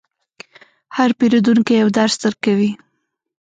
هر 0.95 1.09
پیرودونکی 1.17 1.73
یو 1.81 1.89
درس 1.97 2.15
درکوي. 2.23 2.71